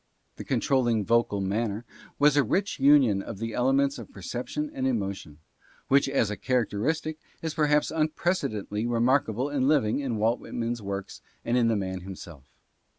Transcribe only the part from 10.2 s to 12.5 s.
Whitman's works and in the man himself.